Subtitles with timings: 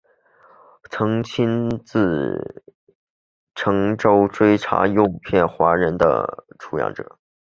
[0.89, 2.63] 曾亲自
[3.53, 5.95] 乘舟追查诱骗华人
[6.57, 7.19] 出洋者。